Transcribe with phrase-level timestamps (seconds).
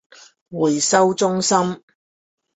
[0.49, 1.83] 回收中心